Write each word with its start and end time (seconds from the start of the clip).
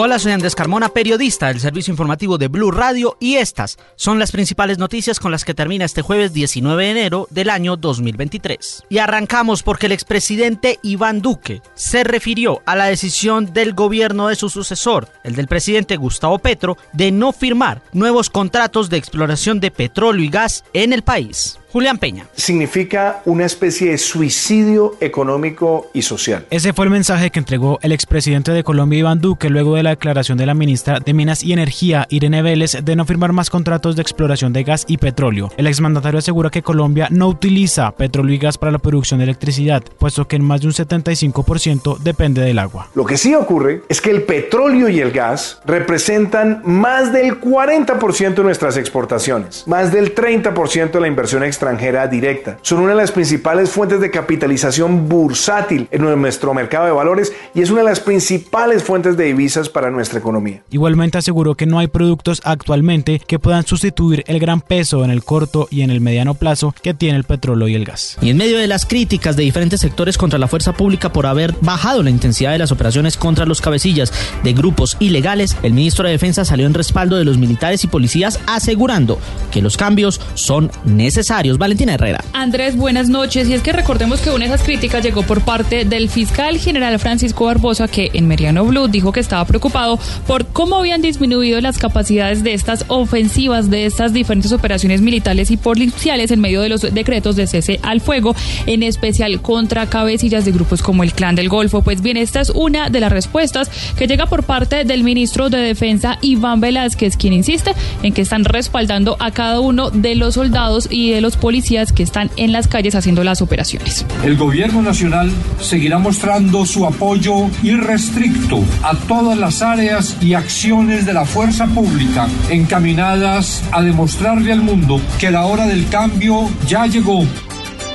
Hola, 0.00 0.20
soy 0.20 0.30
Andrés 0.30 0.54
Carmona, 0.54 0.90
periodista 0.90 1.48
del 1.48 1.58
servicio 1.58 1.90
informativo 1.90 2.38
de 2.38 2.46
Blue 2.46 2.70
Radio 2.70 3.16
y 3.18 3.34
estas 3.34 3.78
son 3.96 4.20
las 4.20 4.30
principales 4.30 4.78
noticias 4.78 5.18
con 5.18 5.32
las 5.32 5.44
que 5.44 5.54
termina 5.54 5.84
este 5.84 6.02
jueves 6.02 6.32
19 6.32 6.84
de 6.84 6.90
enero 6.92 7.26
del 7.30 7.50
año 7.50 7.76
2023. 7.76 8.84
Y 8.90 8.98
arrancamos 8.98 9.64
porque 9.64 9.86
el 9.86 9.92
expresidente 9.92 10.78
Iván 10.84 11.20
Duque 11.20 11.62
se 11.74 12.04
refirió 12.04 12.62
a 12.64 12.76
la 12.76 12.84
decisión 12.84 13.52
del 13.52 13.74
gobierno 13.74 14.28
de 14.28 14.36
su 14.36 14.50
sucesor, 14.50 15.08
el 15.24 15.34
del 15.34 15.48
presidente 15.48 15.96
Gustavo 15.96 16.38
Petro, 16.38 16.76
de 16.92 17.10
no 17.10 17.32
firmar 17.32 17.82
nuevos 17.92 18.30
contratos 18.30 18.90
de 18.90 18.98
exploración 18.98 19.58
de 19.58 19.72
petróleo 19.72 20.24
y 20.24 20.28
gas 20.28 20.62
en 20.74 20.92
el 20.92 21.02
país. 21.02 21.58
Julián 21.70 21.98
Peña. 21.98 22.26
Significa 22.34 23.20
una 23.26 23.44
especie 23.44 23.90
de 23.90 23.98
suicidio 23.98 24.96
económico 25.00 25.90
y 25.92 26.00
social. 26.00 26.46
Ese 26.48 26.72
fue 26.72 26.86
el 26.86 26.90
mensaje 26.90 27.30
que 27.30 27.38
entregó 27.38 27.78
el 27.82 27.92
expresidente 27.92 28.52
de 28.52 28.64
Colombia, 28.64 29.00
Iván 29.00 29.20
Duque, 29.20 29.50
luego 29.50 29.76
de 29.76 29.82
la 29.82 29.90
declaración 29.90 30.38
de 30.38 30.46
la 30.46 30.54
ministra 30.54 30.98
de 30.98 31.12
Minas 31.12 31.44
y 31.44 31.52
Energía, 31.52 32.06
Irene 32.08 32.40
Vélez, 32.40 32.78
de 32.82 32.96
no 32.96 33.04
firmar 33.04 33.34
más 33.34 33.50
contratos 33.50 33.96
de 33.96 34.02
exploración 34.02 34.54
de 34.54 34.64
gas 34.64 34.86
y 34.88 34.96
petróleo. 34.96 35.50
El 35.58 35.66
exmandatario 35.66 36.20
asegura 36.20 36.48
que 36.48 36.62
Colombia 36.62 37.08
no 37.10 37.28
utiliza 37.28 37.90
petróleo 37.90 38.34
y 38.34 38.38
gas 38.38 38.56
para 38.56 38.72
la 38.72 38.78
producción 38.78 39.18
de 39.18 39.24
electricidad, 39.24 39.82
puesto 39.98 40.26
que 40.26 40.36
en 40.36 40.44
más 40.44 40.62
de 40.62 40.68
un 40.68 40.72
75% 40.72 41.98
depende 41.98 42.40
del 42.40 42.60
agua. 42.60 42.88
Lo 42.94 43.04
que 43.04 43.18
sí 43.18 43.34
ocurre 43.34 43.82
es 43.90 44.00
que 44.00 44.10
el 44.10 44.22
petróleo 44.22 44.88
y 44.88 45.00
el 45.00 45.10
gas 45.10 45.60
representan 45.66 46.62
más 46.64 47.12
del 47.12 47.38
40% 47.38 48.34
de 48.36 48.42
nuestras 48.42 48.78
exportaciones, 48.78 49.64
más 49.66 49.92
del 49.92 50.14
30% 50.14 50.92
de 50.92 51.00
la 51.00 51.08
inversión 51.08 51.42
extranjera 51.42 51.57
extranjera 51.58 52.06
directa. 52.06 52.58
Son 52.62 52.78
una 52.78 52.90
de 52.90 52.98
las 52.98 53.10
principales 53.10 53.68
fuentes 53.68 54.00
de 54.00 54.12
capitalización 54.12 55.08
bursátil 55.08 55.88
en 55.90 56.02
nuestro 56.20 56.54
mercado 56.54 56.86
de 56.86 56.92
valores 56.92 57.32
y 57.52 57.62
es 57.62 57.70
una 57.70 57.80
de 57.80 57.88
las 57.88 57.98
principales 57.98 58.84
fuentes 58.84 59.16
de 59.16 59.24
divisas 59.24 59.68
para 59.68 59.90
nuestra 59.90 60.20
economía. 60.20 60.62
Igualmente 60.70 61.18
aseguró 61.18 61.56
que 61.56 61.66
no 61.66 61.80
hay 61.80 61.88
productos 61.88 62.40
actualmente 62.44 63.20
que 63.26 63.40
puedan 63.40 63.66
sustituir 63.66 64.22
el 64.28 64.38
gran 64.38 64.60
peso 64.60 65.04
en 65.04 65.10
el 65.10 65.24
corto 65.24 65.66
y 65.68 65.82
en 65.82 65.90
el 65.90 66.00
mediano 66.00 66.34
plazo 66.34 66.72
que 66.80 66.94
tiene 66.94 67.18
el 67.18 67.24
petróleo 67.24 67.66
y 67.66 67.74
el 67.74 67.84
gas. 67.84 68.16
Y 68.20 68.30
en 68.30 68.36
medio 68.36 68.58
de 68.58 68.68
las 68.68 68.86
críticas 68.86 69.34
de 69.34 69.42
diferentes 69.42 69.80
sectores 69.80 70.16
contra 70.16 70.38
la 70.38 70.46
fuerza 70.46 70.74
pública 70.74 71.12
por 71.12 71.26
haber 71.26 71.54
bajado 71.60 72.04
la 72.04 72.10
intensidad 72.10 72.52
de 72.52 72.58
las 72.58 72.70
operaciones 72.70 73.16
contra 73.16 73.46
los 73.46 73.60
cabecillas 73.60 74.12
de 74.44 74.52
grupos 74.52 74.96
ilegales, 75.00 75.56
el 75.64 75.72
ministro 75.72 76.04
de 76.04 76.12
Defensa 76.12 76.44
salió 76.44 76.66
en 76.66 76.74
respaldo 76.74 77.16
de 77.16 77.24
los 77.24 77.36
militares 77.36 77.82
y 77.82 77.88
policías 77.88 78.38
asegurando 78.46 79.18
que 79.50 79.60
los 79.60 79.76
cambios 79.76 80.20
son 80.34 80.70
necesarios 80.84 81.47
Valentina 81.56 81.94
Herrera. 81.94 82.22
Andrés, 82.32 82.76
buenas 82.76 83.08
noches. 83.08 83.48
Y 83.48 83.54
es 83.54 83.62
que 83.62 83.72
recordemos 83.72 84.20
que 84.20 84.30
una 84.30 84.40
de 84.40 84.54
esas 84.54 84.62
críticas 84.62 85.02
llegó 85.02 85.22
por 85.22 85.40
parte 85.40 85.84
del 85.84 86.10
fiscal 86.10 86.58
general 86.58 86.98
Francisco 86.98 87.46
Barbosa, 87.46 87.88
que 87.88 88.10
en 88.12 88.28
Meriano 88.28 88.64
Blue 88.64 88.88
dijo 88.88 89.12
que 89.12 89.20
estaba 89.20 89.44
preocupado 89.44 89.98
por 90.26 90.46
cómo 90.46 90.76
habían 90.76 91.00
disminuido 91.00 91.60
las 91.60 91.78
capacidades 91.78 92.42
de 92.42 92.52
estas 92.52 92.84
ofensivas, 92.88 93.70
de 93.70 93.86
estas 93.86 94.12
diferentes 94.12 94.52
operaciones 94.52 95.00
militares 95.00 95.50
y 95.50 95.56
policiales 95.56 96.30
en 96.30 96.40
medio 96.40 96.60
de 96.60 96.68
los 96.68 96.82
decretos 96.82 97.36
de 97.36 97.46
cese 97.46 97.80
al 97.82 98.00
fuego, 98.00 98.34
en 98.66 98.82
especial 98.82 99.40
contra 99.40 99.86
cabecillas 99.86 100.44
de 100.44 100.52
grupos 100.52 100.82
como 100.82 101.02
el 101.02 101.12
Clan 101.12 101.34
del 101.34 101.48
Golfo. 101.48 101.82
Pues 101.82 102.02
bien, 102.02 102.16
esta 102.16 102.40
es 102.40 102.50
una 102.50 102.90
de 102.90 103.00
las 103.00 103.12
respuestas 103.12 103.70
que 103.96 104.06
llega 104.06 104.26
por 104.26 104.42
parte 104.42 104.84
del 104.84 105.04
ministro 105.04 105.48
de 105.50 105.58
Defensa, 105.58 106.18
Iván 106.20 106.60
Velázquez, 106.60 107.16
quien 107.16 107.32
insiste 107.32 107.72
en 108.02 108.12
que 108.12 108.22
están 108.22 108.44
respaldando 108.44 109.16
a 109.20 109.30
cada 109.30 109.60
uno 109.60 109.90
de 109.90 110.14
los 110.14 110.34
soldados 110.34 110.88
y 110.90 111.12
de 111.12 111.20
los 111.20 111.36
policías 111.38 111.92
que 111.92 112.02
están 112.02 112.30
en 112.36 112.52
las 112.52 112.68
calles 112.68 112.94
haciendo 112.94 113.24
las 113.24 113.42
operaciones. 113.42 114.04
El 114.24 114.36
gobierno 114.36 114.82
nacional 114.82 115.30
seguirá 115.60 115.98
mostrando 115.98 116.66
su 116.66 116.86
apoyo 116.86 117.48
irrestricto 117.62 118.62
a 118.82 118.94
todas 118.94 119.38
las 119.38 119.62
áreas 119.62 120.16
y 120.20 120.34
acciones 120.34 121.06
de 121.06 121.14
la 121.14 121.24
fuerza 121.24 121.66
pública 121.66 122.28
encaminadas 122.50 123.62
a 123.72 123.82
demostrarle 123.82 124.52
al 124.52 124.62
mundo 124.62 125.00
que 125.18 125.30
la 125.30 125.46
hora 125.46 125.66
del 125.66 125.88
cambio 125.88 126.48
ya 126.66 126.86
llegó 126.86 127.24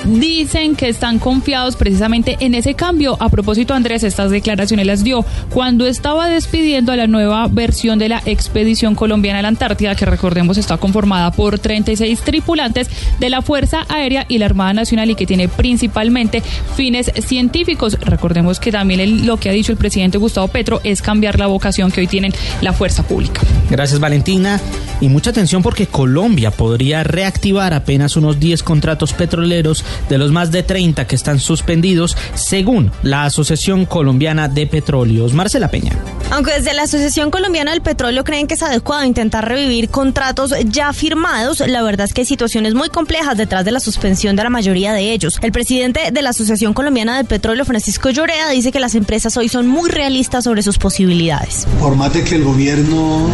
dicen 0.05 0.75
que 0.75 0.89
están 0.89 1.19
confiados 1.19 1.75
precisamente 1.75 2.37
en 2.39 2.55
ese 2.55 2.73
cambio. 2.73 3.17
A 3.19 3.29
propósito, 3.29 3.73
Andrés, 3.73 4.03
estas 4.03 4.31
declaraciones 4.31 4.85
las 4.85 5.03
dio 5.03 5.25
cuando 5.49 5.85
estaba 5.85 6.27
despidiendo 6.27 6.91
a 6.91 6.95
la 6.95 7.07
nueva 7.07 7.47
versión 7.47 7.99
de 7.99 8.09
la 8.09 8.21
expedición 8.25 8.95
colombiana 8.95 9.39
a 9.39 9.41
la 9.41 9.47
Antártida, 9.47 9.95
que 9.95 10.05
recordemos 10.05 10.57
está 10.57 10.77
conformada 10.77 11.31
por 11.31 11.59
36 11.59 12.21
tripulantes 12.21 12.89
de 13.19 13.29
la 13.29 13.41
Fuerza 13.41 13.85
Aérea 13.89 14.25
y 14.27 14.37
la 14.37 14.45
Armada 14.45 14.73
Nacional 14.73 15.09
y 15.09 15.15
que 15.15 15.25
tiene 15.25 15.47
principalmente 15.47 16.41
fines 16.75 17.11
científicos. 17.25 17.97
Recordemos 18.01 18.59
que 18.59 18.71
también 18.71 19.25
lo 19.25 19.37
que 19.37 19.49
ha 19.49 19.53
dicho 19.53 19.71
el 19.71 19.77
presidente 19.77 20.17
Gustavo 20.17 20.47
Petro 20.47 20.81
es 20.83 21.01
cambiar 21.01 21.39
la 21.39 21.47
vocación 21.47 21.91
que 21.91 22.01
hoy 22.01 22.07
tienen 22.07 22.33
la 22.61 22.73
fuerza 22.73 23.03
pública. 23.03 23.41
Gracias, 23.69 23.99
Valentina. 23.99 24.59
Y 25.01 25.09
mucha 25.09 25.31
atención 25.31 25.63
porque 25.63 25.87
Colombia 25.87 26.51
podría 26.51 27.03
reactivar 27.03 27.73
apenas 27.73 28.15
unos 28.15 28.39
10 28.39 28.63
contratos 28.63 29.13
petroleros 29.13 29.83
de 30.09 30.17
los 30.17 30.31
más 30.31 30.51
de 30.51 30.63
30 30.63 31.05
que 31.07 31.15
están 31.15 31.39
suspendidos, 31.39 32.17
según 32.33 32.91
la 33.03 33.25
Asociación 33.25 33.85
Colombiana 33.85 34.47
de 34.47 34.67
Petróleos. 34.67 35.33
Marcela 35.33 35.69
Peña. 35.69 35.93
Aunque 36.31 36.53
desde 36.53 36.73
la 36.73 36.83
Asociación 36.83 37.29
Colombiana 37.29 37.71
del 37.71 37.81
Petróleo 37.81 38.23
creen 38.23 38.47
que 38.47 38.55
es 38.55 38.63
adecuado 38.63 39.03
intentar 39.03 39.47
revivir 39.47 39.89
contratos 39.89 40.53
ya 40.65 40.91
firmados, 40.93 41.59
la 41.59 41.83
verdad 41.83 42.05
es 42.05 42.13
que 42.13 42.21
hay 42.21 42.25
situaciones 42.25 42.73
muy 42.73 42.89
complejas 42.89 43.37
detrás 43.37 43.65
de 43.65 43.71
la 43.71 43.79
suspensión 43.79 44.35
de 44.35 44.43
la 44.43 44.49
mayoría 44.49 44.93
de 44.93 45.11
ellos. 45.11 45.37
El 45.41 45.51
presidente 45.51 46.11
de 46.11 46.21
la 46.21 46.31
Asociación 46.31 46.73
Colombiana 46.73 47.17
del 47.17 47.25
Petróleo, 47.25 47.65
Francisco 47.65 48.09
Llorea, 48.09 48.49
dice 48.49 48.71
que 48.71 48.79
las 48.79 48.95
empresas 48.95 49.37
hoy 49.37 49.47
son 49.47 49.67
muy 49.67 49.89
realistas 49.89 50.45
sobre 50.45 50.63
sus 50.63 50.77
posibilidades. 50.77 51.67
Por 51.79 51.95
más 51.95 52.13
de 52.13 52.23
que 52.23 52.35
el 52.35 52.43
gobierno 52.43 53.29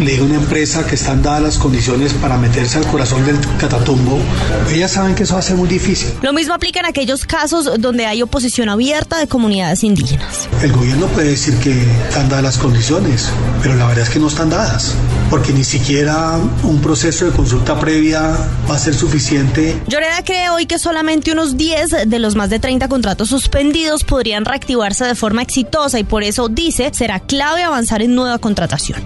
le 0.00 0.12
diga 0.12 0.24
a 0.24 0.26
una 0.26 0.36
empresa 0.36 0.86
que 0.86 0.96
están 0.96 1.22
dadas 1.22 1.42
las 1.42 1.58
condiciones 1.58 2.12
para 2.14 2.36
meterse 2.36 2.78
al 2.78 2.86
corazón 2.86 3.24
del 3.24 3.38
catatumbo, 3.58 4.18
ellas 4.70 4.90
saben 4.90 5.14
que 5.14 5.22
eso 5.22 5.34
va 5.34 5.40
a 5.40 5.42
ser 5.42 5.56
muy 5.56 5.68
difícil 5.68 5.93
lo 6.22 6.32
mismo 6.32 6.54
aplica 6.54 6.80
en 6.80 6.86
aquellos 6.86 7.24
casos 7.24 7.70
donde 7.78 8.06
hay 8.06 8.22
oposición 8.22 8.68
abierta 8.68 9.18
de 9.18 9.26
comunidades 9.26 9.84
indígenas. 9.84 10.48
El 10.62 10.72
gobierno 10.72 11.06
puede 11.08 11.30
decir 11.30 11.56
que 11.58 11.72
están 12.08 12.28
dadas 12.28 12.44
las 12.44 12.58
condiciones, 12.58 13.28
pero 13.62 13.74
la 13.74 13.86
verdad 13.86 14.04
es 14.04 14.10
que 14.10 14.18
no 14.18 14.28
están 14.28 14.50
dadas, 14.50 14.94
porque 15.30 15.52
ni 15.52 15.64
siquiera 15.64 16.38
un 16.62 16.80
proceso 16.80 17.26
de 17.26 17.32
consulta 17.32 17.78
previa 17.78 18.36
va 18.70 18.76
a 18.76 18.78
ser 18.78 18.94
suficiente. 18.94 19.80
Lloreda 19.86 20.22
cree 20.24 20.50
hoy 20.50 20.66
que 20.66 20.78
solamente 20.78 21.32
unos 21.32 21.56
10 21.56 22.08
de 22.08 22.18
los 22.18 22.34
más 22.34 22.50
de 22.50 22.58
30 22.58 22.88
contratos 22.88 23.28
suspendidos 23.28 24.04
podrían 24.04 24.44
reactivarse 24.44 25.04
de 25.04 25.14
forma 25.14 25.42
exitosa 25.42 25.98
y 25.98 26.04
por 26.04 26.22
eso 26.22 26.48
dice 26.48 26.90
será 26.92 27.20
clave 27.20 27.62
avanzar 27.62 28.02
en 28.02 28.14
nueva 28.14 28.38
contratación. 28.38 29.02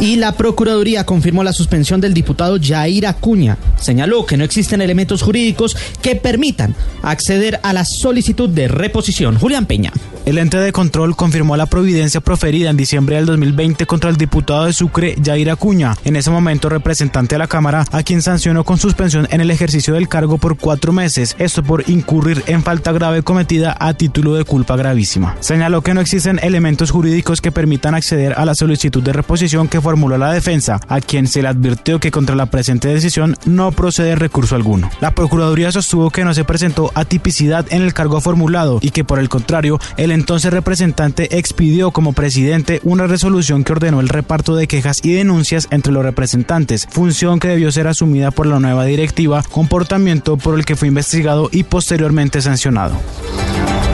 Y 0.00 0.16
la 0.16 0.32
Procuraduría 0.32 1.04
confirmó 1.04 1.44
la 1.44 1.52
suspensión 1.52 2.00
del 2.00 2.14
diputado 2.14 2.56
Jair 2.60 3.06
Acuña. 3.06 3.58
Señaló 3.80 4.26
que 4.26 4.36
no 4.36 4.44
existen 4.44 4.80
elementos 4.80 5.22
jurídicos 5.22 5.76
que 6.00 6.16
permitan 6.16 6.74
acceder 7.02 7.60
a 7.62 7.72
la 7.72 7.84
solicitud 7.84 8.48
de 8.48 8.68
reposición. 8.68 9.38
Julián 9.38 9.66
Peña. 9.66 9.92
El 10.26 10.38
ente 10.38 10.58
de 10.58 10.72
control 10.72 11.16
confirmó 11.16 11.56
la 11.56 11.66
providencia 11.66 12.20
proferida 12.20 12.70
en 12.70 12.76
diciembre 12.76 13.16
del 13.16 13.26
2020 13.26 13.86
contra 13.86 14.10
el 14.10 14.16
diputado 14.16 14.66
de 14.66 14.72
Sucre, 14.72 15.16
Jair 15.24 15.50
Acuña, 15.50 15.96
en 16.04 16.14
ese 16.14 16.30
momento 16.30 16.68
representante 16.68 17.34
a 17.34 17.38
la 17.38 17.46
Cámara, 17.46 17.86
a 17.90 18.02
quien 18.02 18.20
sancionó 18.20 18.62
con 18.62 18.78
suspensión 18.78 19.26
en 19.30 19.40
el 19.40 19.50
ejercicio 19.50 19.94
del 19.94 20.08
cargo 20.08 20.36
por 20.36 20.58
cuatro 20.58 20.92
meses, 20.92 21.34
esto 21.38 21.62
por 21.62 21.88
incurrir 21.88 22.44
en 22.46 22.62
falta 22.62 22.92
grave 22.92 23.22
cometida 23.22 23.74
a 23.80 23.94
título 23.94 24.34
de 24.34 24.44
culpa 24.44 24.76
gravísima. 24.76 25.36
Señaló 25.40 25.82
que 25.82 25.94
no 25.94 26.02
existen 26.02 26.38
elementos 26.42 26.90
jurídicos 26.90 27.40
que 27.40 27.50
permitan 27.50 27.94
acceder 27.94 28.34
a 28.36 28.44
la 28.44 28.54
solicitud 28.54 29.02
de 29.02 29.14
reposición 29.14 29.68
que 29.68 29.80
formuló 29.80 30.18
la 30.18 30.32
defensa, 30.32 30.80
a 30.86 31.00
quien 31.00 31.26
se 31.26 31.42
le 31.42 31.48
advirtió 31.48 31.98
que 31.98 32.10
contra 32.10 32.36
la 32.36 32.46
presente 32.46 32.88
decisión 32.88 33.36
no 33.46 33.69
procede 33.72 34.14
recurso 34.14 34.54
alguno. 34.54 34.90
La 35.00 35.12
Procuraduría 35.12 35.72
sostuvo 35.72 36.10
que 36.10 36.24
no 36.24 36.34
se 36.34 36.44
presentó 36.44 36.90
atipicidad 36.94 37.66
en 37.70 37.82
el 37.82 37.94
cargo 37.94 38.20
formulado 38.20 38.78
y 38.80 38.90
que 38.90 39.04
por 39.04 39.18
el 39.18 39.28
contrario, 39.28 39.78
el 39.96 40.10
entonces 40.10 40.52
representante 40.52 41.38
expidió 41.38 41.90
como 41.90 42.12
presidente 42.12 42.80
una 42.84 43.06
resolución 43.06 43.64
que 43.64 43.72
ordenó 43.72 44.00
el 44.00 44.08
reparto 44.08 44.54
de 44.56 44.66
quejas 44.66 45.00
y 45.02 45.12
denuncias 45.12 45.68
entre 45.70 45.92
los 45.92 46.04
representantes, 46.04 46.86
función 46.90 47.40
que 47.40 47.48
debió 47.48 47.72
ser 47.72 47.86
asumida 47.86 48.30
por 48.30 48.46
la 48.46 48.60
nueva 48.60 48.84
directiva, 48.84 49.42
comportamiento 49.50 50.36
por 50.36 50.58
el 50.58 50.64
que 50.64 50.76
fue 50.76 50.88
investigado 50.88 51.48
y 51.52 51.64
posteriormente 51.64 52.40
sancionado. 52.40 53.00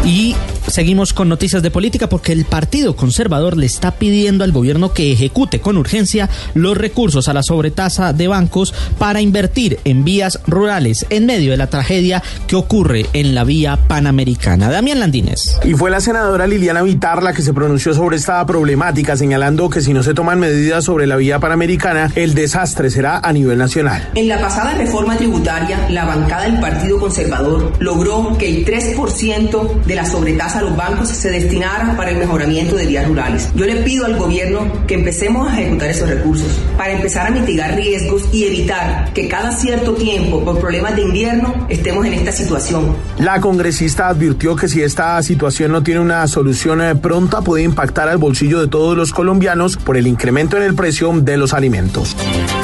Y 0.06 0.36
seguimos 0.68 1.12
con 1.12 1.28
noticias 1.28 1.64
de 1.64 1.72
política 1.72 2.08
porque 2.08 2.30
el 2.30 2.44
Partido 2.44 2.94
Conservador 2.94 3.56
le 3.56 3.66
está 3.66 3.90
pidiendo 3.90 4.44
al 4.44 4.52
gobierno 4.52 4.92
que 4.92 5.10
ejecute 5.10 5.60
con 5.60 5.76
urgencia 5.76 6.30
los 6.54 6.78
recursos 6.78 7.26
a 7.26 7.32
la 7.32 7.42
sobretasa 7.42 8.12
de 8.12 8.28
bancos 8.28 8.72
para 8.98 9.20
invertir 9.20 9.80
en 9.82 10.04
vías 10.04 10.38
rurales 10.46 11.06
en 11.10 11.26
medio 11.26 11.50
de 11.50 11.56
la 11.56 11.66
tragedia 11.66 12.22
que 12.46 12.54
ocurre 12.54 13.06
en 13.14 13.34
la 13.34 13.42
vía 13.42 13.76
panamericana. 13.88 14.70
Damián 14.70 15.00
Landines. 15.00 15.58
Y 15.64 15.74
fue 15.74 15.90
la 15.90 16.00
senadora 16.00 16.46
Liliana 16.46 16.82
Vitar 16.82 17.20
la 17.20 17.32
que 17.32 17.42
se 17.42 17.52
pronunció 17.52 17.92
sobre 17.92 18.16
esta 18.16 18.46
problemática, 18.46 19.16
señalando 19.16 19.68
que 19.68 19.80
si 19.80 19.92
no 19.92 20.04
se 20.04 20.14
toman 20.14 20.38
medidas 20.38 20.84
sobre 20.84 21.08
la 21.08 21.16
vía 21.16 21.40
panamericana, 21.40 22.12
el 22.14 22.34
desastre 22.34 22.90
será 22.90 23.18
a 23.18 23.32
nivel 23.32 23.58
nacional. 23.58 24.10
En 24.14 24.28
la 24.28 24.38
pasada 24.38 24.74
reforma 24.74 25.16
tributaria, 25.16 25.88
la 25.90 26.04
bancada 26.04 26.44
del 26.44 26.60
Partido 26.60 27.00
Conservador 27.00 27.72
logró 27.80 28.38
que 28.38 28.48
el 28.48 28.64
3% 28.64 29.82
de 29.84 29.95
la 29.96 30.04
sobretasa 30.04 30.58
a 30.58 30.62
los 30.62 30.76
bancos 30.76 31.08
se 31.08 31.30
destinara 31.30 31.96
para 31.96 32.10
el 32.10 32.18
mejoramiento 32.18 32.76
de 32.76 32.86
vías 32.86 33.08
rurales. 33.08 33.50
Yo 33.54 33.64
le 33.64 33.76
pido 33.76 34.04
al 34.04 34.16
gobierno 34.16 34.70
que 34.86 34.94
empecemos 34.94 35.48
a 35.48 35.58
ejecutar 35.58 35.88
esos 35.88 36.08
recursos 36.08 36.46
para 36.76 36.92
empezar 36.92 37.26
a 37.26 37.30
mitigar 37.30 37.74
riesgos 37.74 38.28
y 38.30 38.44
evitar 38.44 39.12
que 39.14 39.26
cada 39.26 39.52
cierto 39.52 39.94
tiempo, 39.94 40.44
por 40.44 40.60
problemas 40.60 40.94
de 40.96 41.02
invierno, 41.02 41.66
estemos 41.70 42.04
en 42.04 42.12
esta 42.12 42.30
situación. 42.30 42.94
La 43.18 43.40
congresista 43.40 44.08
advirtió 44.08 44.54
que 44.54 44.68
si 44.68 44.82
esta 44.82 45.22
situación 45.22 45.72
no 45.72 45.82
tiene 45.82 46.00
una 46.00 46.28
solución 46.28 46.82
eh, 46.82 46.94
pronta 46.94 47.40
puede 47.40 47.62
impactar 47.62 48.10
al 48.10 48.18
bolsillo 48.18 48.60
de 48.60 48.68
todos 48.68 48.96
los 48.96 49.14
colombianos 49.14 49.78
por 49.78 49.96
el 49.96 50.06
incremento 50.06 50.58
en 50.58 50.62
el 50.62 50.74
precio 50.74 51.10
de 51.14 51.38
los 51.38 51.54
alimentos. 51.54 52.14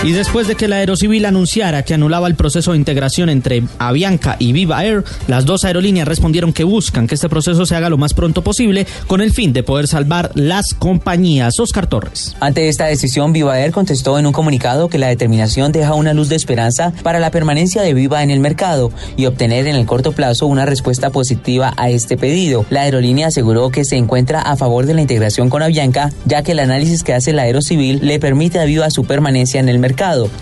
Y 0.04 0.10
después 0.10 0.48
de 0.48 0.56
que 0.56 0.66
la 0.66 0.78
Aerocivil 0.78 1.24
anunciara 1.26 1.84
que 1.84 1.94
anulaba 1.94 2.26
el 2.26 2.34
proceso 2.34 2.72
de 2.72 2.78
integración 2.78 3.28
entre 3.28 3.62
Avianca 3.78 4.34
y 4.40 4.52
Viva 4.52 4.84
Air, 4.84 5.04
las 5.28 5.44
dos 5.44 5.64
aerolíneas 5.64 6.08
respondieron 6.08 6.52
que 6.52 6.64
buscan 6.64 7.06
que 7.06 7.14
este 7.14 7.28
proceso 7.28 7.64
se 7.66 7.76
haga 7.76 7.88
lo 7.88 7.98
más 7.98 8.12
pronto 8.12 8.42
posible 8.42 8.84
con 9.06 9.20
el 9.20 9.32
fin 9.32 9.52
de 9.52 9.62
poder 9.62 9.86
salvar 9.86 10.32
las 10.34 10.74
compañías. 10.74 11.60
Oscar 11.60 11.86
Torres. 11.86 12.34
Ante 12.40 12.68
esta 12.68 12.86
decisión, 12.86 13.32
Viva 13.32 13.60
Air 13.60 13.70
contestó 13.70 14.18
en 14.18 14.26
un 14.26 14.32
comunicado 14.32 14.88
que 14.88 14.98
la 14.98 15.06
determinación 15.06 15.70
deja 15.70 15.94
una 15.94 16.14
luz 16.14 16.28
de 16.28 16.34
esperanza 16.34 16.92
para 17.04 17.20
la 17.20 17.30
permanencia 17.30 17.82
de 17.82 17.94
Viva 17.94 18.24
en 18.24 18.32
el 18.32 18.40
mercado 18.40 18.90
y 19.16 19.26
obtener 19.26 19.68
en 19.68 19.76
el 19.76 19.86
corto 19.86 20.10
plazo 20.10 20.46
una 20.46 20.66
respuesta 20.66 21.10
positiva 21.10 21.74
a 21.76 21.90
este 21.90 22.16
pedido. 22.16 22.66
La 22.70 22.82
aerolínea 22.82 23.28
aseguró 23.28 23.70
que 23.70 23.84
se 23.84 23.98
encuentra 23.98 24.42
a 24.42 24.56
favor 24.56 24.84
de 24.84 24.94
la 24.94 25.02
integración 25.02 25.48
con 25.48 25.62
Avianca, 25.62 26.10
ya 26.24 26.42
que 26.42 26.52
el 26.52 26.58
análisis 26.58 27.04
que 27.04 27.14
hace 27.14 27.32
la 27.32 27.42
Aerocivil 27.42 28.00
le 28.02 28.18
permite 28.18 28.58
a 28.58 28.64
Viva 28.64 28.90
su 28.90 29.04
permanencia 29.04 29.60
en 29.60 29.68
el 29.68 29.78
mercado. 29.78 29.91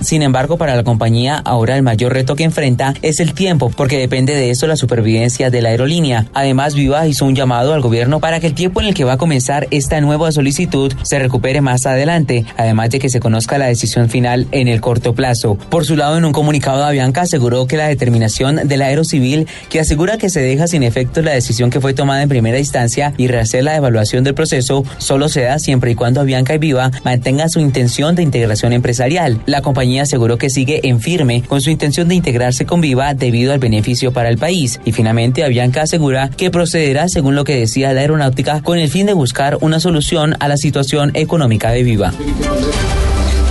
Sin 0.00 0.22
embargo, 0.22 0.58
para 0.58 0.76
la 0.76 0.84
compañía, 0.84 1.36
ahora 1.44 1.76
el 1.76 1.82
mayor 1.82 2.12
reto 2.12 2.36
que 2.36 2.44
enfrenta 2.44 2.94
es 3.02 3.20
el 3.20 3.34
tiempo, 3.34 3.70
porque 3.76 3.98
depende 3.98 4.34
de 4.34 4.50
eso 4.50 4.66
la 4.66 4.76
supervivencia 4.76 5.50
de 5.50 5.60
la 5.60 5.70
aerolínea. 5.70 6.26
Además, 6.34 6.74
Viva 6.74 7.06
hizo 7.06 7.24
un 7.24 7.34
llamado 7.34 7.74
al 7.74 7.80
gobierno 7.80 8.20
para 8.20 8.40
que 8.40 8.46
el 8.46 8.54
tiempo 8.54 8.80
en 8.80 8.86
el 8.88 8.94
que 8.94 9.04
va 9.04 9.14
a 9.14 9.18
comenzar 9.18 9.66
esta 9.70 10.00
nueva 10.00 10.30
solicitud 10.32 10.92
se 11.02 11.18
recupere 11.18 11.60
más 11.60 11.84
adelante, 11.86 12.44
además 12.56 12.90
de 12.90 13.00
que 13.00 13.08
se 13.08 13.20
conozca 13.20 13.58
la 13.58 13.66
decisión 13.66 14.08
final 14.08 14.46
en 14.52 14.68
el 14.68 14.80
corto 14.80 15.14
plazo. 15.14 15.56
Por 15.68 15.84
su 15.84 15.96
lado, 15.96 16.16
en 16.16 16.24
un 16.24 16.32
comunicado, 16.32 16.84
Avianca 16.84 17.22
aseguró 17.22 17.66
que 17.66 17.76
la 17.76 17.88
determinación 17.88 18.68
del 18.68 18.82
Aerocivil, 18.82 19.48
que 19.68 19.80
asegura 19.80 20.16
que 20.16 20.30
se 20.30 20.40
deja 20.40 20.68
sin 20.68 20.82
efecto 20.82 21.22
la 21.22 21.32
decisión 21.32 21.70
que 21.70 21.80
fue 21.80 21.92
tomada 21.92 22.22
en 22.22 22.28
primera 22.28 22.58
instancia 22.58 23.12
y 23.16 23.26
rehacer 23.26 23.64
la 23.64 23.76
evaluación 23.76 24.24
del 24.24 24.34
proceso, 24.34 24.84
solo 24.98 25.28
se 25.28 25.42
da 25.42 25.58
siempre 25.58 25.90
y 25.90 25.94
cuando 25.94 26.20
Avianca 26.20 26.54
y 26.54 26.58
Viva 26.58 26.90
mantengan 27.04 27.50
su 27.50 27.60
intención 27.60 28.14
de 28.14 28.22
integración 28.22 28.72
empresarial. 28.72 29.39
La 29.46 29.62
compañía 29.62 30.02
aseguró 30.02 30.38
que 30.38 30.50
sigue 30.50 30.80
en 30.88 31.00
firme 31.00 31.42
con 31.42 31.60
su 31.60 31.70
intención 31.70 32.08
de 32.08 32.14
integrarse 32.14 32.66
con 32.66 32.80
Viva 32.80 33.14
debido 33.14 33.52
al 33.52 33.58
beneficio 33.58 34.12
para 34.12 34.28
el 34.28 34.38
país. 34.38 34.80
Y 34.84 34.92
finalmente, 34.92 35.44
Avianca 35.44 35.82
asegura 35.82 36.30
que 36.30 36.50
procederá 36.50 37.08
según 37.08 37.34
lo 37.34 37.44
que 37.44 37.56
decía 37.56 37.92
la 37.92 38.00
aeronáutica 38.00 38.62
con 38.62 38.78
el 38.78 38.88
fin 38.88 39.06
de 39.06 39.12
buscar 39.12 39.58
una 39.60 39.80
solución 39.80 40.36
a 40.40 40.48
la 40.48 40.56
situación 40.56 41.10
económica 41.14 41.70
de 41.70 41.82
Viva. 41.82 42.12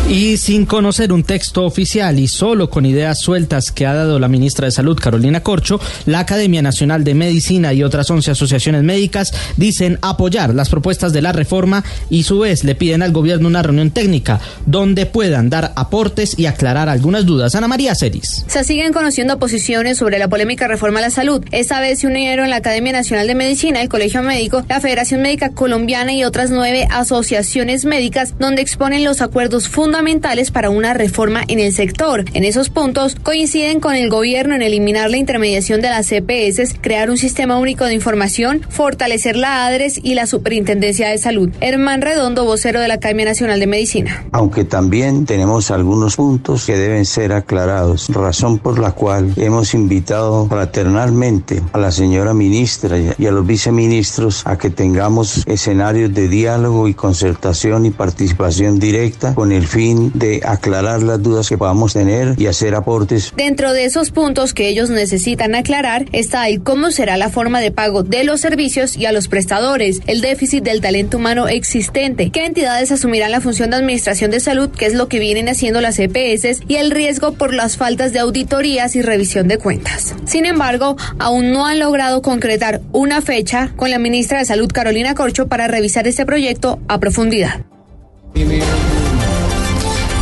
Y 0.09 0.37
sin 0.37 0.65
conocer 0.65 1.13
un 1.13 1.21
texto 1.21 1.63
oficial 1.65 2.17
y 2.17 2.27
solo 2.27 2.71
con 2.71 2.83
ideas 2.83 3.19
sueltas 3.19 3.71
que 3.71 3.85
ha 3.85 3.93
dado 3.93 4.17
la 4.17 4.27
ministra 4.27 4.65
de 4.65 4.71
Salud, 4.71 4.97
Carolina 4.97 5.43
Corcho, 5.43 5.79
la 6.07 6.17
Academia 6.17 6.63
Nacional 6.63 7.03
de 7.03 7.13
Medicina 7.13 7.73
y 7.73 7.83
otras 7.83 8.09
11 8.09 8.31
asociaciones 8.31 8.81
médicas 8.81 9.31
dicen 9.55 9.99
apoyar 10.01 10.55
las 10.55 10.69
propuestas 10.69 11.13
de 11.13 11.21
la 11.21 11.31
reforma 11.31 11.83
y 12.09 12.23
su 12.23 12.39
vez 12.39 12.63
le 12.63 12.73
piden 12.73 13.03
al 13.03 13.11
gobierno 13.11 13.47
una 13.47 13.61
reunión 13.61 13.91
técnica 13.91 14.39
donde 14.65 15.05
puedan 15.05 15.51
dar 15.51 15.73
aportes 15.75 16.33
y 16.39 16.47
aclarar 16.47 16.89
algunas 16.89 17.27
dudas. 17.27 17.53
Ana 17.53 17.67
María 17.67 17.93
Ceris. 17.93 18.45
Se 18.47 18.63
siguen 18.63 18.93
conociendo 18.93 19.37
posiciones 19.37 19.99
sobre 19.99 20.17
la 20.17 20.27
polémica 20.27 20.67
reforma 20.67 20.97
a 20.97 21.03
la 21.03 21.11
salud. 21.11 21.45
Esta 21.51 21.81
vez 21.81 21.99
se 21.99 22.07
unieron 22.07 22.49
la 22.49 22.55
Academia 22.55 22.93
Nacional 22.93 23.27
de 23.27 23.35
Medicina, 23.35 23.79
el 23.79 23.89
Colegio 23.89 24.23
Médico, 24.23 24.65
la 24.67 24.81
Federación 24.81 25.21
Médica 25.21 25.51
Colombiana 25.51 26.13
y 26.13 26.23
otras 26.23 26.49
nueve 26.49 26.87
asociaciones 26.89 27.85
médicas 27.85 28.33
donde 28.39 28.63
exponen 28.63 29.03
los 29.03 29.21
acuerdos 29.21 29.67
fundamentales 29.67 29.98
fundamentales 29.99 30.49
para 30.51 30.69
una 30.69 30.93
reforma 30.93 31.41
en 31.49 31.59
el 31.59 31.73
sector. 31.73 32.23
En 32.33 32.45
esos 32.45 32.69
puntos 32.69 33.17
coinciden 33.21 33.81
con 33.81 33.95
el 33.95 34.09
gobierno 34.09 34.55
en 34.55 34.61
eliminar 34.61 35.09
la 35.09 35.17
intermediación 35.17 35.81
de 35.81 35.89
las 35.89 36.07
CPS, 36.07 36.79
crear 36.79 37.09
un 37.09 37.17
sistema 37.17 37.57
único 37.57 37.83
de 37.83 37.95
información, 37.95 38.61
fortalecer 38.69 39.35
la 39.35 39.65
ADRES 39.65 39.99
y 40.01 40.13
la 40.13 40.25
Superintendencia 40.25 41.09
de 41.09 41.17
Salud. 41.17 41.49
Herman 41.59 42.01
Redondo, 42.01 42.45
vocero 42.45 42.79
de 42.79 42.87
la 42.87 42.93
Academia 42.93 43.25
Nacional 43.25 43.59
de 43.59 43.67
Medicina. 43.67 44.25
Aunque 44.31 44.63
también 44.63 45.25
tenemos 45.25 45.69
algunos 45.69 46.15
puntos 46.15 46.65
que 46.65 46.77
deben 46.77 47.03
ser 47.03 47.33
aclarados, 47.33 48.07
razón 48.07 48.57
por 48.57 48.79
la 48.79 48.93
cual 48.93 49.33
hemos 49.35 49.73
invitado 49.73 50.47
fraternalmente 50.47 51.61
a 51.73 51.77
la 51.77 51.91
señora 51.91 52.33
ministra 52.33 52.95
y 53.17 53.25
a 53.25 53.31
los 53.31 53.45
viceministros 53.45 54.43
a 54.45 54.57
que 54.57 54.69
tengamos 54.69 55.43
escenarios 55.45 56.13
de 56.13 56.29
diálogo 56.29 56.87
y 56.87 56.93
concertación 56.93 57.85
y 57.85 57.89
participación 57.89 58.79
directa 58.79 59.35
con 59.35 59.51
el 59.51 59.67
fin 59.67 59.88
de 59.95 60.41
aclarar 60.45 61.03
las 61.03 61.21
dudas 61.21 61.49
que 61.49 61.57
podamos 61.57 61.93
tener 61.93 62.35
y 62.37 62.47
hacer 62.47 62.75
aportes. 62.75 63.33
Dentro 63.35 63.73
de 63.73 63.85
esos 63.85 64.11
puntos 64.11 64.53
que 64.53 64.67
ellos 64.67 64.89
necesitan 64.89 65.55
aclarar 65.55 66.05
está 66.11 66.47
el 66.47 66.61
cómo 66.61 66.91
será 66.91 67.17
la 67.17 67.29
forma 67.29 67.59
de 67.59 67.71
pago 67.71 68.03
de 68.03 68.23
los 68.23 68.41
servicios 68.41 68.97
y 68.97 69.05
a 69.05 69.11
los 69.11 69.27
prestadores, 69.27 70.01
el 70.07 70.21
déficit 70.21 70.63
del 70.63 70.81
talento 70.81 71.17
humano 71.17 71.47
existente, 71.47 72.29
qué 72.31 72.45
entidades 72.45 72.91
asumirán 72.91 73.31
la 73.31 73.41
función 73.41 73.69
de 73.69 73.77
administración 73.77 74.31
de 74.31 74.39
salud, 74.39 74.69
que 74.69 74.85
es 74.85 74.93
lo 74.93 75.07
que 75.07 75.19
vienen 75.19 75.49
haciendo 75.49 75.81
las 75.81 75.99
EPS, 75.99 76.61
y 76.67 76.75
el 76.75 76.91
riesgo 76.91 77.33
por 77.33 77.53
las 77.53 77.77
faltas 77.77 78.13
de 78.13 78.19
auditorías 78.19 78.95
y 78.95 79.01
revisión 79.01 79.47
de 79.47 79.57
cuentas. 79.57 80.15
Sin 80.25 80.45
embargo, 80.45 80.95
aún 81.17 81.51
no 81.51 81.65
han 81.65 81.79
logrado 81.79 82.21
concretar 82.21 82.81
una 82.91 83.21
fecha 83.21 83.71
con 83.75 83.91
la 83.91 83.99
ministra 83.99 84.39
de 84.39 84.45
Salud 84.45 84.71
Carolina 84.71 85.15
Corcho 85.15 85.47
para 85.47 85.67
revisar 85.67 86.07
este 86.07 86.25
proyecto 86.25 86.79
a 86.87 86.99
profundidad. 86.99 87.65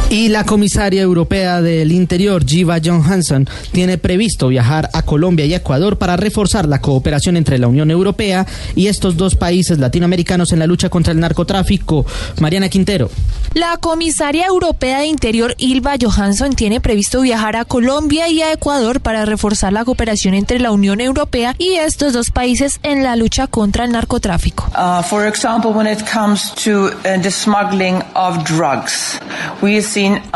Y 0.09 0.29
la 0.29 0.45
comisaria 0.45 1.01
europea 1.01 1.61
del 1.61 1.91
Interior, 1.91 2.45
Jiva 2.45 2.77
Johansson, 2.83 3.45
tiene 3.73 3.97
previsto 3.97 4.47
viajar 4.47 4.89
a 4.93 5.01
Colombia 5.01 5.45
y 5.45 5.53
Ecuador 5.53 5.97
para 5.97 6.15
reforzar 6.15 6.65
la 6.65 6.79
cooperación 6.79 7.35
entre 7.35 7.57
la 7.57 7.67
Unión 7.67 7.91
Europea 7.91 8.47
y 8.73 8.87
estos 8.87 9.17
dos 9.17 9.35
países 9.35 9.79
latinoamericanos 9.79 10.53
en 10.53 10.59
la 10.59 10.67
lucha 10.67 10.87
contra 10.87 11.11
el 11.11 11.19
narcotráfico. 11.19 12.05
Mariana 12.39 12.69
Quintero. 12.69 13.09
La 13.53 13.75
comisaria 13.77 14.45
europea 14.45 14.99
de 14.99 15.07
Interior, 15.07 15.55
Ilva 15.57 15.95
Johansson, 15.99 16.53
tiene 16.53 16.79
previsto 16.79 17.21
viajar 17.21 17.57
a 17.57 17.65
Colombia 17.65 18.29
y 18.29 18.41
a 18.41 18.53
Ecuador 18.53 19.01
para 19.01 19.25
reforzar 19.25 19.73
la 19.73 19.83
cooperación 19.83 20.35
entre 20.35 20.59
la 20.59 20.71
Unión 20.71 21.01
Europea 21.01 21.53
y 21.57 21.73
estos 21.73 22.13
dos 22.13 22.31
países 22.31 22.79
en 22.83 23.03
la 23.03 23.17
lucha 23.17 23.47
contra 23.47 23.83
el 23.83 23.91
narcotráfico. 23.91 24.71
Uh, 24.77 25.03
for 25.03 25.27
example, 25.27 25.71
when 25.71 25.87
it 25.87 26.01
comes 26.09 26.53
to 26.53 26.87
uh, 26.87 27.21
the 27.21 27.31
smuggling 27.31 28.01
of 28.15 28.45
drugs, 28.45 29.19
we 29.61 29.81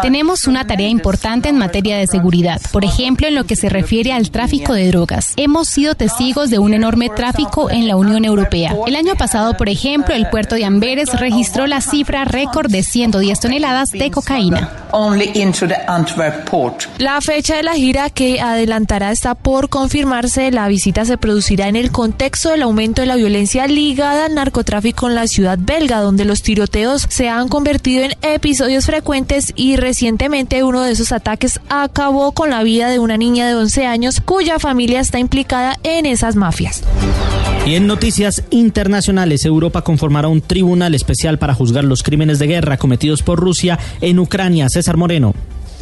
tenemos 0.01 0.47
una 0.47 0.65
tarea 0.65 0.89
importante 0.89 1.49
en 1.49 1.57
materia 1.57 1.97
de 1.97 2.07
seguridad, 2.07 2.61
por 2.71 2.85
ejemplo, 2.85 3.27
en 3.27 3.35
lo 3.35 3.45
que 3.45 3.55
se 3.55 3.69
refiere 3.69 4.11
al 4.13 4.31
tráfico 4.31 4.73
de 4.73 4.87
drogas. 4.87 5.33
Hemos 5.37 5.67
sido 5.67 5.95
testigos 5.95 6.49
de 6.49 6.59
un 6.59 6.73
enorme 6.73 7.09
tráfico 7.09 7.69
en 7.69 7.87
la 7.87 7.95
Unión 7.95 8.25
Europea. 8.25 8.75
El 8.87 8.95
año 8.95 9.15
pasado, 9.15 9.55
por 9.57 9.69
ejemplo, 9.69 10.15
el 10.15 10.29
puerto 10.29 10.55
de 10.55 10.65
Amberes 10.65 11.19
registró 11.19 11.67
la 11.67 11.81
cifra 11.81 12.25
récord 12.25 12.69
de 12.71 12.83
110 12.83 13.39
toneladas 13.39 13.89
de 13.89 14.11
cocaína. 14.11 14.69
La 16.97 17.21
fecha 17.21 17.55
de 17.55 17.63
la 17.63 17.75
gira 17.75 18.09
que 18.09 18.41
adelantará 18.41 19.11
está 19.11 19.35
por 19.35 19.69
confirmarse. 19.69 20.51
La 20.51 20.67
visita 20.67 21.05
se 21.05 21.17
producirá 21.17 21.67
en 21.67 21.75
el 21.75 21.91
contexto 21.91 22.49
del 22.49 22.63
aumento 22.63 23.01
de 23.01 23.07
la 23.07 23.15
violencia 23.15 23.67
ligada 23.67 24.25
al 24.25 24.35
narcotráfico 24.35 25.07
en 25.07 25.15
la 25.15 25.27
ciudad 25.27 25.57
belga, 25.59 26.01
donde 26.01 26.25
los 26.25 26.41
tiroteos 26.41 27.05
se 27.09 27.29
han 27.29 27.47
convertido 27.47 28.03
en 28.03 28.15
episodios 28.21 28.85
frecuentes 28.85 29.50
y 29.55 29.75
recientemente 29.75 30.63
uno 30.63 30.81
de 30.81 30.91
esos 30.91 31.11
ataques 31.11 31.59
acabó 31.69 32.31
con 32.31 32.49
la 32.49 32.63
vida 32.63 32.89
de 32.89 32.99
una 32.99 33.17
niña 33.17 33.47
de 33.47 33.55
11 33.55 33.85
años 33.85 34.21
cuya 34.21 34.59
familia 34.59 34.99
está 34.99 35.19
implicada 35.19 35.77
en 35.83 36.05
esas 36.05 36.35
mafias. 36.35 36.83
Y 37.65 37.75
en 37.75 37.85
noticias 37.85 38.43
internacionales, 38.49 39.45
Europa 39.45 39.83
conformará 39.83 40.27
un 40.27 40.41
tribunal 40.41 40.95
especial 40.95 41.37
para 41.37 41.53
juzgar 41.53 41.83
los 41.83 42.01
crímenes 42.01 42.39
de 42.39 42.47
guerra 42.47 42.77
cometidos 42.77 43.21
por 43.21 43.39
Rusia 43.39 43.77
en 44.01 44.19
Ucrania. 44.19 44.67
César 44.69 44.97
Moreno. 44.97 45.35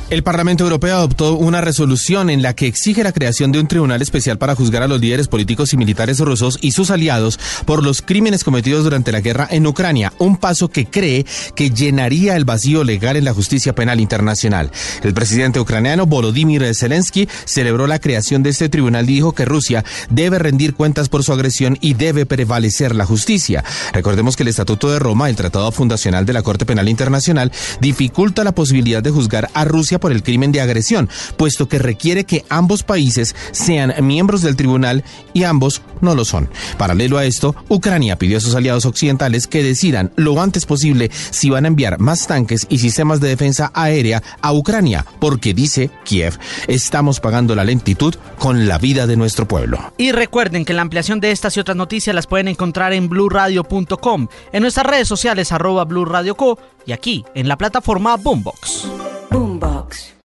El 0.10 0.24
Parlamento 0.24 0.64
Europeo 0.64 0.96
adoptó 0.96 1.36
una 1.36 1.62
resolución 1.62 2.32
en 2.32 2.42
la 2.42 2.56
que 2.56 2.66
exige 2.66 3.04
la 3.04 3.12
creación 3.12 3.52
de 3.52 3.60
un 3.60 3.68
tribunal 3.68 4.02
especial 4.02 4.40
para 4.40 4.56
juzgar 4.56 4.82
a 4.82 4.88
los 4.88 5.00
líderes 5.00 5.28
políticos 5.28 5.72
y 5.72 5.78
militares 5.78 6.20
rusos 6.20 6.58
y 6.62 6.72
sus 6.72 6.90
aliados 6.90 7.40
por 7.66 7.84
los 7.84 8.02
crímenes 8.02 8.44
cometidos 8.44 8.84
durante 8.84 9.12
la 9.12 9.22
guerra 9.22 9.48
en 9.52 9.68
Ucrania, 9.68 10.12
un 10.18 10.38
paso 10.38 10.70
que 10.70 10.88
cree 10.88 11.28
que 11.54 11.70
llenaría 11.70 12.36
el 12.36 12.44
vacío 12.44 12.84
legal 12.84 13.18
en 13.18 13.26
la 13.26 13.36
justicia 13.36 13.76
penal 13.76 14.00
internacional. 14.00 14.72
El 15.04 15.14
presidente 15.14 15.60
ucraniano 15.60 16.08
Volodymyr 16.08 16.74
Zelensky 16.74 17.30
celebró 17.46 17.86
la 17.86 18.00
creación 18.00 18.42
de 18.42 18.50
este 18.50 18.68
tribunal 18.68 19.08
y 19.08 19.14
dijo 19.14 19.34
que 19.34 19.46
Rusia 19.46 19.86
debe 20.10 20.40
rendir 20.40 20.74
cuentas 20.74 21.08
por 21.08 21.24
su 21.24 21.34
agresión 21.34 21.78
y 21.82 21.94
debe 21.94 22.26
prevalecer 22.26 22.96
la 22.96 23.06
justicia. 23.06 23.64
Recordemos 23.94 24.36
que 24.36 24.42
el 24.42 24.50
Estatuto 24.50 24.90
de 24.90 24.98
Roma, 24.98 25.30
el 25.30 25.36
Tratado 25.36 25.72
Fundacional 25.72 26.26
de 26.26 26.34
la 26.34 26.42
Corte 26.42 26.66
Penal 26.66 26.90
Internacional, 26.90 27.52
dificulta 27.80 28.44
la 28.44 28.56
posibilidad 28.56 29.04
de 29.04 29.12
juzgar 29.12 29.52
a 29.54 29.66
Rusia 29.66 29.99
por 30.00 30.12
el 30.12 30.24
crimen 30.24 30.52
de 30.52 30.62
agresión, 30.62 31.10
puesto 31.38 31.68
que 31.68 31.80
requiere 31.80 32.24
que 32.24 32.46
ambos 32.50 32.84
países 32.84 33.36
sean 33.52 33.94
miembros 34.02 34.42
del 34.42 34.56
tribunal 34.56 35.04
y 35.34 35.44
ambos 35.44 35.82
no 36.02 36.16
lo 36.16 36.26
son. 36.26 36.50
Paralelo 36.78 37.18
a 37.18 37.26
esto, 37.26 37.56
Ucrania 37.68 38.18
pidió 38.18 38.38
a 38.38 38.42
sus 38.42 38.56
aliados 38.56 38.86
occidentales 38.86 39.48
que 39.48 39.64
decidan 39.64 40.12
lo 40.16 40.42
antes 40.42 40.66
posible 40.66 41.12
si 41.12 41.50
van 41.50 41.66
a 41.66 41.68
enviar 41.68 42.00
más 42.00 42.28
tanques 42.28 42.66
y 42.70 42.80
sistemas 42.80 43.20
de 43.20 43.30
defensa 43.30 43.72
aérea 43.74 44.24
a 44.42 44.54
Ucrania, 44.54 45.06
porque 45.20 45.54
dice 45.54 45.90
Kiev, 46.04 46.38
estamos 46.68 47.20
pagando 47.20 47.56
la 47.56 47.64
lentitud 47.64 48.16
con 48.38 48.68
la 48.68 48.78
vida 48.78 49.08
de 49.08 49.18
nuestro 49.18 49.48
pueblo. 49.48 49.94
Y 49.98 50.12
recuerden 50.12 50.66
que 50.66 50.74
la 50.74 50.82
ampliación 50.82 51.20
de 51.20 51.32
estas 51.32 51.58
y 51.58 51.60
otras 51.60 51.78
noticias 51.78 52.16
las 52.16 52.28
pueden 52.28 52.48
encontrar 52.48 52.94
en 52.94 53.10
blurradio.com, 53.10 54.28
en 54.52 54.62
nuestras 54.62 54.86
redes 54.86 55.08
sociales 55.08 55.52
arroba 55.52 55.86
blurradioco 55.86 56.60
y 56.86 56.92
aquí 56.92 57.26
en 57.36 57.48
la 57.48 57.58
plataforma 57.58 58.16
Boombox. 58.16 59.09